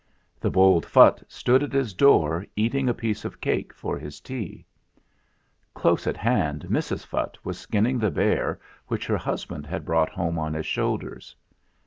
[0.39, 4.65] The bold Phutt stood at his door eating a piece of cake for his tea.
[5.75, 7.05] Close at hand Mrs.
[7.05, 11.35] Phutt was skinning the bear which her hus band had brought home on his shoulders.